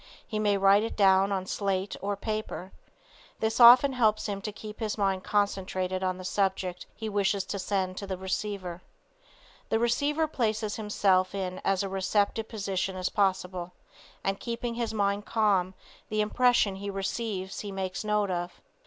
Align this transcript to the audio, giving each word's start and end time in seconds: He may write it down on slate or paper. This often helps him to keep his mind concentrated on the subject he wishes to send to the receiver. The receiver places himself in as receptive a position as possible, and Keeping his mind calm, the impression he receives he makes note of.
He 0.25 0.39
may 0.39 0.57
write 0.57 0.81
it 0.81 0.95
down 0.97 1.31
on 1.31 1.45
slate 1.45 1.95
or 2.01 2.15
paper. 2.15 2.71
This 3.39 3.59
often 3.59 3.93
helps 3.93 4.25
him 4.25 4.41
to 4.41 4.51
keep 4.51 4.79
his 4.79 4.97
mind 4.97 5.23
concentrated 5.23 6.03
on 6.03 6.17
the 6.17 6.23
subject 6.25 6.87
he 6.95 7.07
wishes 7.07 7.43
to 7.43 7.59
send 7.59 7.97
to 7.97 8.07
the 8.07 8.17
receiver. 8.17 8.81
The 9.69 9.77
receiver 9.77 10.25
places 10.25 10.75
himself 10.77 11.35
in 11.35 11.61
as 11.63 11.83
receptive 11.85 12.47
a 12.47 12.49
position 12.49 12.95
as 12.95 13.09
possible, 13.09 13.73
and 14.23 14.39
Keeping 14.39 14.73
his 14.73 14.91
mind 14.91 15.27
calm, 15.27 15.75
the 16.09 16.21
impression 16.21 16.77
he 16.77 16.89
receives 16.89 17.59
he 17.59 17.71
makes 17.71 18.03
note 18.03 18.31
of. 18.31 18.59